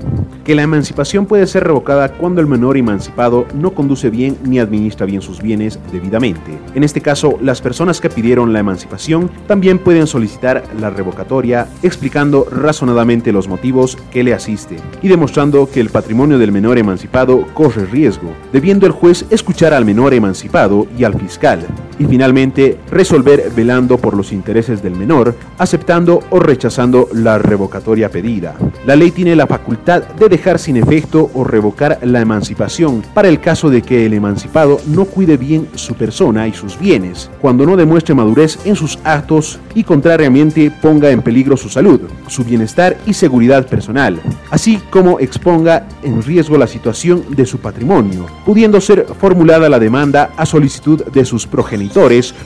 que 0.42 0.54
la 0.54 0.62
emancipación 0.62 1.26
puede 1.26 1.46
ser 1.46 1.64
revocada 1.64 2.14
cuando 2.14 2.40
el 2.40 2.46
menor 2.46 2.78
emancipado 2.78 3.46
no 3.52 3.74
conduce 3.74 4.08
bien 4.08 4.38
ni 4.44 4.58
administra 4.58 5.04
bien 5.04 5.20
sus 5.20 5.42
bienes 5.42 5.78
debidamente. 5.92 6.58
En 6.74 6.84
este 6.84 7.02
caso, 7.02 7.36
las 7.42 7.60
personas 7.60 8.00
que 8.00 8.08
pidieron 8.08 8.54
la 8.54 8.60
emancipación 8.60 9.30
también 9.46 9.78
pueden 9.78 10.06
solicitar 10.06 10.64
la 10.80 10.88
revocatoria 10.88 11.68
explicando 11.82 12.46
razonadamente 12.50 13.30
los 13.30 13.46
motivos 13.46 13.98
que 14.10 14.24
le 14.24 14.32
asisten 14.32 14.78
y 15.02 15.08
demostrando 15.08 15.68
que 15.68 15.80
el 15.80 15.90
patrimonio 15.90 16.38
del 16.38 16.50
menor 16.50 16.78
emancipado 16.78 17.46
corre 17.52 17.84
riesgo, 17.84 18.32
debiendo 18.54 18.86
el 18.86 18.92
juez 18.92 19.26
escuchar 19.28 19.74
al 19.74 19.84
menor 19.84 20.14
emancipado 20.14 20.86
y 20.96 21.04
al 21.04 21.20
fiscal 21.20 21.66
y 22.00 22.06
finalmente 22.06 22.78
resolver 22.90 23.52
velando 23.54 23.98
por 23.98 24.16
los 24.16 24.32
intereses 24.32 24.82
del 24.82 24.96
menor, 24.96 25.36
aceptando 25.58 26.20
o 26.30 26.40
rechazando 26.40 27.08
la 27.12 27.38
revocatoria 27.38 28.10
pedida. 28.10 28.56
La 28.86 28.96
ley 28.96 29.10
tiene 29.10 29.36
la 29.36 29.46
facultad 29.46 30.02
de 30.02 30.30
dejar 30.30 30.58
sin 30.58 30.78
efecto 30.78 31.30
o 31.34 31.44
revocar 31.44 31.98
la 32.02 32.22
emancipación 32.22 33.02
para 33.12 33.28
el 33.28 33.38
caso 33.38 33.68
de 33.68 33.82
que 33.82 34.06
el 34.06 34.14
emancipado 34.14 34.80
no 34.86 35.04
cuide 35.04 35.36
bien 35.36 35.68
su 35.74 35.94
persona 35.94 36.48
y 36.48 36.54
sus 36.54 36.78
bienes, 36.78 37.30
cuando 37.38 37.66
no 37.66 37.76
demuestre 37.76 38.14
madurez 38.14 38.58
en 38.64 38.76
sus 38.76 38.98
actos 39.04 39.60
y 39.74 39.84
contrariamente 39.84 40.70
ponga 40.70 41.10
en 41.10 41.20
peligro 41.20 41.58
su 41.58 41.68
salud, 41.68 42.00
su 42.28 42.44
bienestar 42.44 42.96
y 43.06 43.12
seguridad 43.12 43.66
personal, 43.66 44.18
así 44.50 44.80
como 44.88 45.20
exponga 45.20 45.86
en 46.02 46.22
riesgo 46.22 46.56
la 46.56 46.66
situación 46.66 47.24
de 47.28 47.44
su 47.44 47.58
patrimonio, 47.58 48.26
pudiendo 48.46 48.80
ser 48.80 49.06
formulada 49.20 49.68
la 49.68 49.78
demanda 49.78 50.30
a 50.38 50.46
solicitud 50.46 51.04
de 51.04 51.26
sus 51.26 51.46
progenitores 51.46 51.89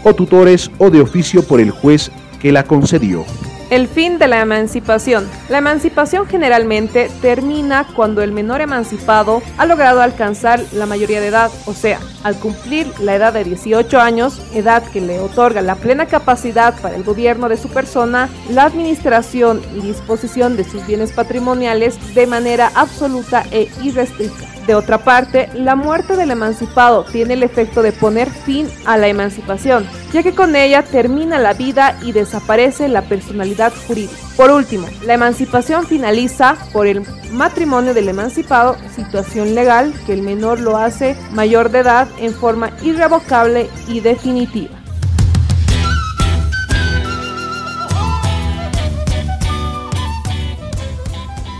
o 0.02 0.14
tutores 0.14 0.70
o 0.78 0.90
de 0.90 1.00
oficio 1.00 1.42
por 1.42 1.60
el 1.60 1.70
juez 1.70 2.10
que 2.40 2.52
la 2.52 2.64
concedió. 2.64 3.24
El 3.70 3.88
fin 3.88 4.18
de 4.18 4.28
la 4.28 4.40
emancipación. 4.40 5.28
La 5.48 5.58
emancipación 5.58 6.26
generalmente 6.26 7.10
termina 7.22 7.86
cuando 7.96 8.22
el 8.22 8.30
menor 8.30 8.60
emancipado 8.60 9.42
ha 9.56 9.66
logrado 9.66 10.02
alcanzar 10.02 10.62
la 10.72 10.86
mayoría 10.86 11.20
de 11.20 11.28
edad, 11.28 11.50
o 11.64 11.72
sea, 11.72 11.98
al 12.22 12.36
cumplir 12.36 12.86
la 13.00 13.16
edad 13.16 13.32
de 13.32 13.42
18 13.42 13.98
años, 13.98 14.40
edad 14.54 14.82
que 14.92 15.00
le 15.00 15.18
otorga 15.18 15.62
la 15.62 15.76
plena 15.76 16.06
capacidad 16.06 16.78
para 16.80 16.94
el 16.94 17.04
gobierno 17.04 17.48
de 17.48 17.56
su 17.56 17.68
persona, 17.68 18.28
la 18.50 18.64
administración 18.64 19.62
y 19.74 19.80
disposición 19.80 20.56
de 20.56 20.64
sus 20.64 20.86
bienes 20.86 21.12
patrimoniales 21.12 22.14
de 22.14 22.26
manera 22.26 22.70
absoluta 22.74 23.44
e 23.50 23.68
irrestricta. 23.82 24.53
De 24.66 24.74
otra 24.74 25.04
parte, 25.04 25.50
la 25.52 25.74
muerte 25.74 26.16
del 26.16 26.30
emancipado 26.30 27.04
tiene 27.04 27.34
el 27.34 27.42
efecto 27.42 27.82
de 27.82 27.92
poner 27.92 28.30
fin 28.30 28.66
a 28.86 28.96
la 28.96 29.08
emancipación, 29.08 29.86
ya 30.10 30.22
que 30.22 30.34
con 30.34 30.56
ella 30.56 30.82
termina 30.82 31.38
la 31.38 31.52
vida 31.52 31.98
y 32.02 32.12
desaparece 32.12 32.88
la 32.88 33.02
personalidad 33.02 33.74
jurídica. 33.86 34.14
Por 34.38 34.50
último, 34.50 34.88
la 35.04 35.14
emancipación 35.14 35.86
finaliza 35.86 36.56
por 36.72 36.86
el 36.86 37.02
matrimonio 37.30 37.92
del 37.92 38.08
emancipado, 38.08 38.76
situación 38.94 39.54
legal 39.54 39.92
que 40.06 40.14
el 40.14 40.22
menor 40.22 40.60
lo 40.60 40.78
hace 40.78 41.14
mayor 41.32 41.70
de 41.70 41.80
edad 41.80 42.08
en 42.18 42.32
forma 42.32 42.70
irrevocable 42.82 43.68
y 43.86 44.00
definitiva. 44.00 44.84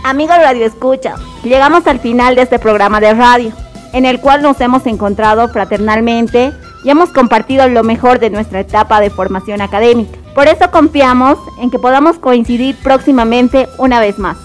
Amigos 0.03 0.37
Radio 0.37 0.65
Escucha, 0.65 1.15
llegamos 1.45 1.87
al 1.87 1.99
final 1.99 2.35
de 2.35 2.41
este 2.41 2.59
programa 2.59 2.99
de 2.99 3.13
radio, 3.13 3.51
en 3.93 4.05
el 4.05 4.19
cual 4.19 4.41
nos 4.41 4.59
hemos 4.61 4.85
encontrado 4.87 5.47
fraternalmente 5.49 6.53
y 6.83 6.89
hemos 6.89 7.09
compartido 7.09 7.67
lo 7.67 7.83
mejor 7.83 8.19
de 8.19 8.29
nuestra 8.29 8.59
etapa 8.59 8.99
de 8.99 9.09
formación 9.09 9.61
académica. 9.61 10.17
Por 10.33 10.47
eso 10.47 10.69
confiamos 10.71 11.37
en 11.61 11.71
que 11.71 11.79
podamos 11.79 12.19
coincidir 12.19 12.75
próximamente 12.83 13.67
una 13.77 13.99
vez 13.99 14.19
más. 14.19 14.37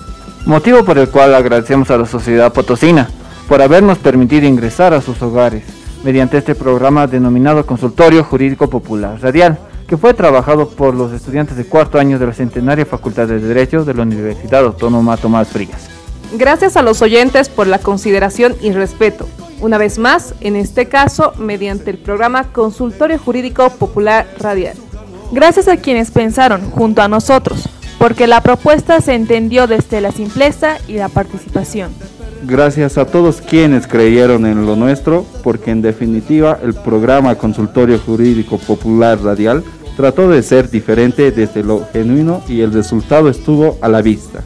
Motivo 0.47 0.85
por 0.85 0.99
el 0.99 1.09
cual 1.11 1.35
agradecemos 1.35 1.91
a 1.91 1.99
la 1.99 2.07
sociedad 2.07 2.53
potosina 2.53 3.09
por 3.49 3.61
habernos 3.61 3.99
permitido 3.99 4.47
ingresar 4.47 4.95
a 4.95 5.01
sus 5.01 5.21
hogares 5.21 5.65
mediante 6.05 6.39
este 6.39 6.55
programa 6.55 7.07
denominado 7.07 7.67
Consultorio 7.67 8.25
Jurídico 8.25 8.71
Popular 8.71 9.19
Radial 9.21 9.59
que 9.87 9.97
fue 9.97 10.15
trabajado 10.15 10.69
por 10.69 10.95
los 10.95 11.13
estudiantes 11.13 11.57
de 11.57 11.67
cuarto 11.67 11.99
año 11.99 12.19
de 12.19 12.27
la 12.27 12.33
Centenaria 12.33 12.87
Facultad 12.87 13.27
de 13.27 13.41
Derecho 13.41 13.85
de 13.85 13.93
la 13.93 14.03
Universidad 14.03 14.65
Autónoma 14.65 15.17
Tomás 15.17 15.49
Frías. 15.49 16.00
Gracias 16.33 16.77
a 16.77 16.83
los 16.83 17.03
oyentes 17.03 17.49
por 17.49 17.67
la 17.67 17.79
consideración 17.79 18.55
y 18.61 18.71
respeto. 18.73 19.27
Una 19.61 19.79
vez 19.79 19.99
más, 19.99 20.35
en 20.41 20.57
este 20.57 20.87
caso, 20.87 21.33
mediante 21.39 21.91
el 21.91 21.99
programa 21.99 22.53
Consultorio 22.53 23.19
Jurídico 23.19 23.69
Popular 23.71 24.27
Radial. 24.39 24.77
Gracias 25.33 25.69
a 25.69 25.77
quienes 25.77 26.11
pensaron 26.11 26.71
junto 26.71 27.03
a 27.03 27.09
nosotros, 27.09 27.69
porque 27.99 28.27
la 28.27 28.43
propuesta 28.43 29.01
se 29.01 29.15
entendió 29.15 29.67
desde 29.67 30.01
la 30.01 30.13
simpleza 30.13 30.79
y 30.89 30.95
la 30.95 31.09
participación. 31.09 31.91
Gracias 32.45 32.97
a 32.97 33.05
todos 33.05 33.43
quienes 33.43 33.87
creyeron 33.87 34.47
en 34.47 34.65
lo 34.65 34.77
nuestro, 34.77 35.27
porque 35.43 35.73
en 35.73 35.83
definitiva 35.83 36.59
el 36.63 36.75
programa 36.75 37.35
Consultorio 37.35 37.99
Jurídico 37.99 38.57
Popular 38.57 39.21
Radial 39.21 39.63
trató 39.97 40.31
de 40.31 40.43
ser 40.43 40.71
diferente 40.71 41.33
desde 41.33 41.63
lo 41.63 41.87
genuino 41.93 42.43
y 42.49 42.63
el 42.63 42.73
resultado 42.73 43.29
estuvo 43.29 43.77
a 43.83 43.89
la 43.89 44.01
vista. 44.01 44.43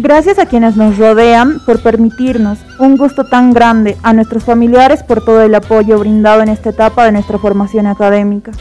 Gracias 0.00 0.38
a 0.38 0.46
quienes 0.46 0.76
nos 0.76 0.96
rodean 0.96 1.58
por 1.66 1.82
permitirnos 1.82 2.60
un 2.78 2.96
gusto 2.96 3.24
tan 3.24 3.52
grande, 3.52 3.96
a 4.04 4.12
nuestros 4.12 4.44
familiares 4.44 5.02
por 5.02 5.24
todo 5.24 5.42
el 5.42 5.52
apoyo 5.56 5.98
brindado 5.98 6.40
en 6.40 6.50
esta 6.50 6.70
etapa 6.70 7.04
de 7.04 7.10
nuestra 7.10 7.36
formación 7.36 7.88
académica. 7.88 8.52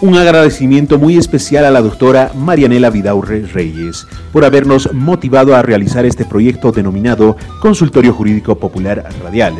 Un 0.00 0.14
agradecimiento 0.14 0.96
muy 0.96 1.16
especial 1.16 1.64
a 1.64 1.72
la 1.72 1.82
doctora 1.82 2.30
Marianela 2.36 2.90
Vidaurre 2.90 3.46
Reyes 3.46 4.06
por 4.32 4.44
habernos 4.44 4.92
motivado 4.92 5.56
a 5.56 5.62
realizar 5.62 6.06
este 6.06 6.24
proyecto 6.24 6.70
denominado 6.70 7.36
Consultorio 7.60 8.12
Jurídico 8.12 8.54
Popular 8.56 9.08
Radial 9.24 9.54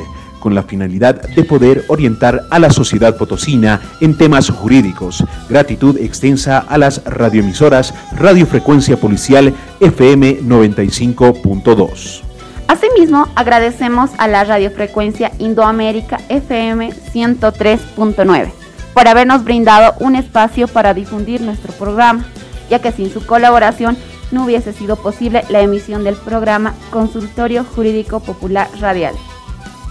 con 0.47 0.55
la 0.55 0.63
finalidad 0.63 1.21
de 1.23 1.43
poder 1.43 1.85
orientar 1.89 2.45
a 2.51 2.61
la 2.61 2.71
sociedad 2.71 3.17
potosina 3.17 3.81
en 4.01 4.17
temas 4.17 4.49
jurídicos. 4.49 5.25
Gratitud 5.49 5.99
extensa 5.99 6.59
a 6.59 6.79
las 6.79 7.03
radioemisoras 7.03 7.93
Radiofrecuencia 8.17 8.97
Policial 8.97 9.53
FM 9.81 10.43
95.2. 10.43 12.23
Asimismo, 12.69 13.27
agradecemos 13.35 14.11
a 14.19 14.29
la 14.29 14.45
radiofrecuencia 14.45 15.33
Indoamérica 15.41 16.21
FM 16.29 16.91
103.9 17.13 18.53
por 18.95 19.09
habernos 19.09 19.43
brindado 19.43 19.95
un 19.99 20.15
espacio 20.15 20.69
para 20.69 20.95
difundir 20.95 21.41
nuestro 21.41 21.73
programa, 21.73 22.25
ya 22.71 22.79
que 22.79 22.93
sin 22.93 23.11
su 23.13 23.27
colaboración 23.27 23.97
no 24.31 24.45
hubiese 24.45 24.73
sido 24.73 24.95
posible 24.95 25.43
la 25.49 25.61
emisión 25.61 26.05
del 26.05 26.15
programa 26.15 26.73
Consultorio 26.91 27.65
Jurídico 27.65 28.21
Popular 28.21 28.69
Radial. 28.79 29.17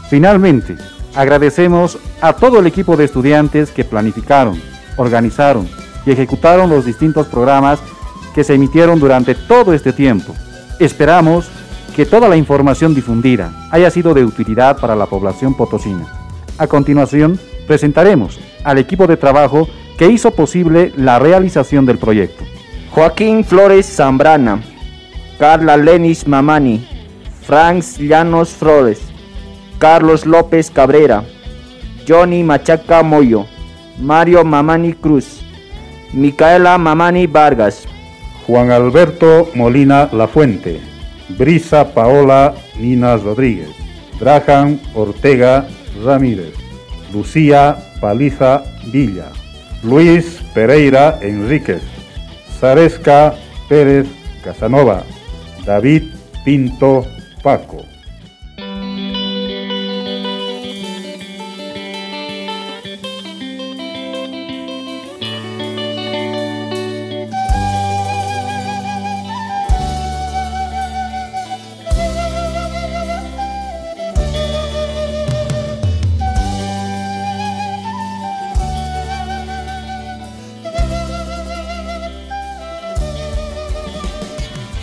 Finalmente, 0.10 0.76
agradecemos 1.16 1.98
a 2.22 2.34
todo 2.34 2.60
el 2.60 2.68
equipo 2.68 2.96
de 2.96 3.06
estudiantes 3.06 3.72
que 3.72 3.84
planificaron, 3.84 4.62
organizaron 4.98 5.68
y 6.06 6.12
ejecutaron 6.12 6.70
los 6.70 6.86
distintos 6.86 7.28
programas 7.28 7.80
que 8.34 8.44
se 8.44 8.54
emitieron 8.54 9.00
durante 9.00 9.34
todo 9.34 9.74
este 9.74 9.94
tiempo. 9.94 10.36
Esperamos 10.80 11.50
que 11.96 12.06
toda 12.06 12.28
la 12.28 12.36
información 12.36 12.94
difundida 12.94 13.52
haya 13.72 13.90
sido 13.90 14.14
de 14.14 14.26
utilidad 14.26 14.78
para 14.78 14.96
la 14.96 15.06
población 15.06 15.56
potosina. 15.56 16.06
A 16.58 16.68
continuación, 16.68 17.40
presentaremos 17.66 18.40
al 18.64 18.78
equipo 18.78 19.08
de 19.08 19.18
trabajo 19.18 19.68
que 19.98 20.08
hizo 20.08 20.32
posible 20.32 20.92
la 20.98 21.20
realización 21.20 21.86
del 21.86 21.98
proyecto. 21.98 22.44
Joaquín 22.92 23.44
Flores 23.44 23.86
Zambrana, 23.86 24.62
Carla 25.40 25.78
Lenis 25.78 26.28
Mamani, 26.28 26.86
Franz 27.42 27.98
Llanos 27.98 28.50
Flores, 28.50 29.02
Carlos 29.86 30.26
López 30.26 30.72
Cabrera, 30.72 31.24
Johnny 32.08 32.42
Machaca 32.42 33.04
Moyo, 33.04 33.46
Mario 34.00 34.44
Mamani 34.44 34.94
Cruz, 34.94 35.44
Micaela 36.12 36.76
Mamani 36.80 37.28
Vargas, 37.28 37.88
Juan 38.48 38.72
Alberto 38.72 39.48
Molina 39.54 40.10
Lafuente, 40.12 40.82
Brisa 41.38 41.94
Paola 41.94 42.56
Nina 42.80 43.16
Rodríguez, 43.18 43.70
Drahan 44.20 44.82
Ortega 44.96 45.68
Ramírez, 46.04 46.56
Lucía 47.14 47.78
Paliza 48.02 48.64
Villa, 48.88 49.28
Luis 49.84 50.42
Pereira 50.56 51.20
Enríquez, 51.22 51.84
Zaresca 52.60 53.36
Pérez 53.70 54.08
Casanova, 54.44 55.04
David 55.64 56.06
Pinto 56.44 57.06
Paco. 57.44 57.86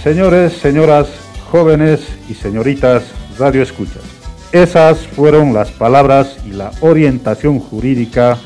Señores, 0.03 0.55
señoras, 0.55 1.07
jóvenes 1.49 2.01
y 2.29 2.35
señoritas 2.35 3.05
radio 3.39 3.63
escuchas, 3.63 4.03
esas 4.51 5.07
fueron 5.07 5.55
las 5.55 5.71
palabras 5.71 6.39
y 6.45 6.51
la 6.51 6.73
orientación 6.81 7.61
jurídica 7.61 8.37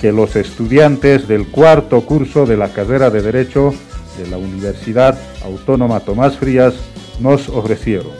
que 0.00 0.10
los 0.10 0.34
estudiantes 0.34 1.28
del 1.28 1.46
cuarto 1.46 2.00
curso 2.00 2.46
de 2.46 2.56
la 2.56 2.70
carrera 2.70 3.10
de 3.10 3.22
Derecho 3.22 3.72
de 4.18 4.26
la 4.28 4.38
Universidad 4.38 5.16
Autónoma 5.44 6.00
Tomás 6.00 6.36
Frías 6.36 6.74
nos 7.20 7.48
ofrecieron. 7.48 8.10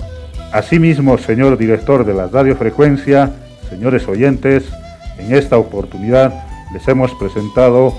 Asimismo, 0.53 1.19
señor 1.19 1.59
director 1.59 2.07
de 2.07 2.15
la 2.15 2.29
radiofrecuencia, 2.29 3.33
señores 3.71 4.07
oyentes, 4.07 4.67
en 5.19 5.35
esta 5.35 5.59
oportunidad 5.59 6.33
les 6.73 6.87
hemos 6.87 7.13
presentado 7.15 7.93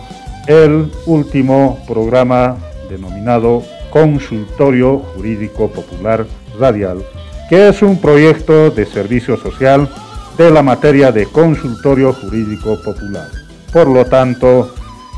el 0.48 0.90
último 1.06 1.84
programa 1.86 2.56
denominado 2.90 3.62
Consultorio 3.96 5.00
Jurídico 5.00 5.72
Popular 5.72 6.28
Radial, 6.60 7.02
que 7.50 7.70
es 7.70 7.82
un 7.82 8.02
proyecto 8.02 8.70
de 8.70 8.86
servicio 8.86 9.38
social 9.38 9.90
de 10.38 10.52
la 10.52 10.62
materia 10.62 11.14
de 11.14 11.26
consultorio 11.28 12.12
jurídico 12.12 12.78
popular. 12.84 13.30
Por 13.72 13.88
lo 13.88 14.04
tanto, 14.04 14.76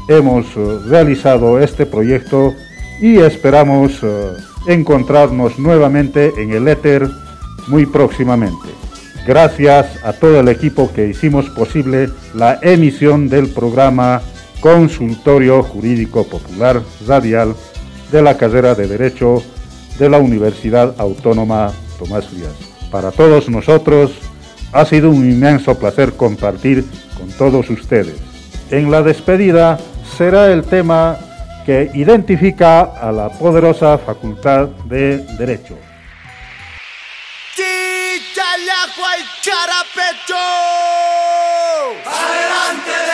hemos 0.07 0.45
eh, 0.55 0.77
realizado 0.87 1.59
este 1.59 1.87
proyecto 1.87 2.53
y 3.01 3.17
esperamos 3.17 3.93
eh, 4.03 4.33
encontrarnos 4.67 5.57
nuevamente 5.57 6.31
en 6.37 6.51
el 6.51 6.67
éter 6.67 7.09
muy 7.69 7.87
próximamente. 7.87 8.69
Gracias 9.25 9.87
a 10.05 10.13
todo 10.13 10.39
el 10.39 10.49
equipo 10.49 10.93
que 10.93 11.07
hicimos 11.07 11.49
posible 11.49 12.11
la 12.35 12.59
emisión 12.61 13.27
del 13.27 13.49
programa 13.49 14.21
Consultorio 14.59 15.63
Jurídico 15.63 16.27
Popular 16.27 16.83
Radial 17.07 17.55
de 18.11 18.21
la 18.21 18.37
carrera 18.37 18.75
de 18.75 18.87
Derecho 18.87 19.43
de 19.99 20.09
la 20.09 20.17
Universidad 20.17 20.95
Autónoma 20.97 21.71
Tomás 21.99 22.27
Frías. 22.27 22.53
Para 22.91 23.11
todos 23.11 23.49
nosotros 23.49 24.11
ha 24.71 24.85
sido 24.85 25.09
un 25.09 25.29
inmenso 25.29 25.77
placer 25.77 26.13
compartir 26.13 26.85
con 27.17 27.29
todos 27.29 27.69
ustedes. 27.69 28.15
En 28.69 28.91
la 28.91 29.01
despedida 29.01 29.79
será 30.17 30.51
el 30.51 30.63
tema 30.63 31.17
que 31.65 31.89
identifica 31.93 32.81
a 32.81 33.11
la 33.11 33.29
poderosa 33.29 33.97
Facultad 33.97 34.67
de 34.85 35.17
Derecho. 35.37 35.77
Adelante 42.05 43.06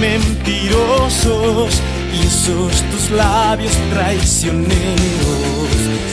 mentirosos 0.00 1.80
y 2.12 2.26
esos 2.26 2.82
tus 2.90 3.10
labios 3.10 3.72
traicioneros. 3.92 4.76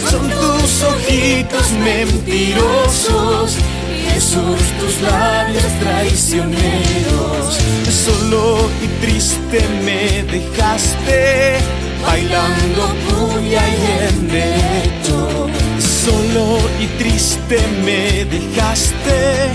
Son 0.10 0.30
tus 0.30 0.84
ojitos 0.84 1.72
mentirosos 1.84 3.58
y 3.90 4.18
esos 4.18 4.60
tus 4.80 5.02
labios 5.02 5.72
traicioneros. 5.80 7.60
Solo 8.06 8.70
y 8.82 8.88
triste 9.06 9.60
me 9.86 10.24
dejaste 10.32 11.58
bailando 12.06 12.94
puya 13.08 13.64
y 13.68 14.08
en 14.08 14.28
derecho. 14.28 15.50
Solo 15.80 16.60
y 16.82 16.88
triste 17.02 17.60
me 17.86 18.26
dejaste 18.26 19.52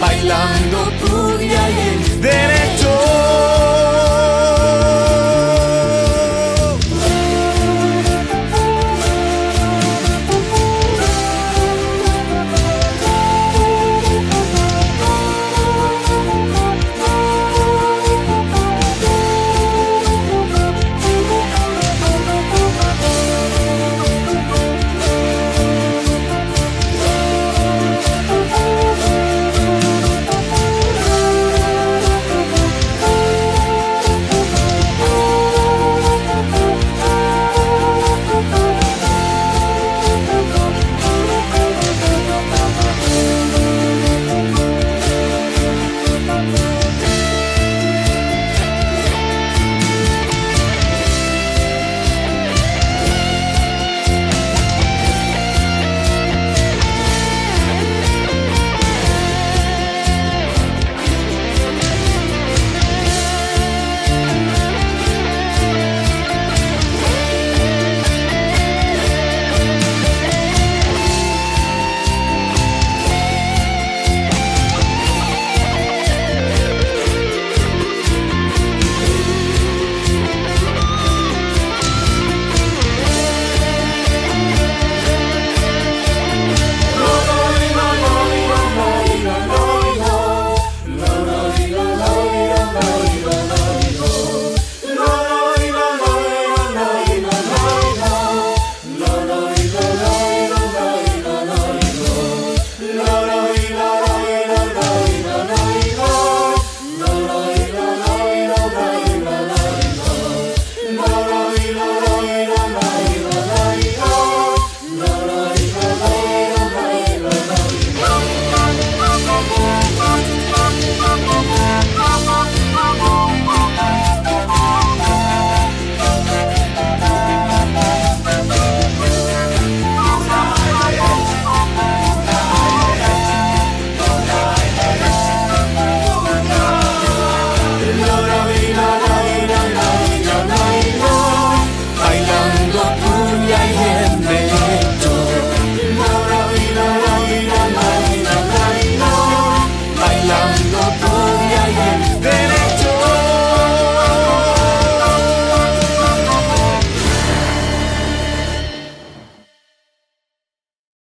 bailando 0.00 0.90
cumbia 1.00 1.70
y 1.70 1.78
el 1.88 2.20
derecho. 2.20 3.79